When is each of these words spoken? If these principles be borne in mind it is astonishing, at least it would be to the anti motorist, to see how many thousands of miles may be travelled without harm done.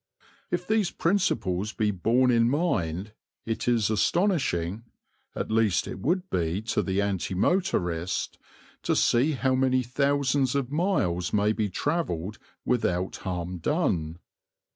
If 0.49 0.65
these 0.65 0.89
principles 0.89 1.73
be 1.73 1.91
borne 1.91 2.31
in 2.31 2.49
mind 2.49 3.13
it 3.45 3.67
is 3.67 3.91
astonishing, 3.91 4.83
at 5.35 5.51
least 5.51 5.87
it 5.87 5.99
would 5.99 6.27
be 6.31 6.63
to 6.69 6.81
the 6.81 7.01
anti 7.03 7.35
motorist, 7.35 8.39
to 8.81 8.95
see 8.95 9.33
how 9.33 9.53
many 9.53 9.83
thousands 9.83 10.55
of 10.55 10.71
miles 10.71 11.33
may 11.33 11.51
be 11.51 11.69
travelled 11.69 12.39
without 12.65 13.17
harm 13.17 13.59
done. 13.59 14.17